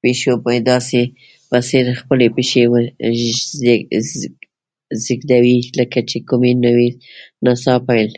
پیشو 0.00 0.32
مې 0.44 0.56
داسې 0.70 1.00
په 1.48 1.56
ځیر 1.68 1.86
خپلې 2.00 2.26
پښې 2.36 2.62
ږدوي 5.10 5.56
لکه 5.78 5.98
د 6.08 6.12
کومې 6.28 6.52
نوې 6.64 6.88
نڅا 7.44 7.74
پیل. 7.86 8.08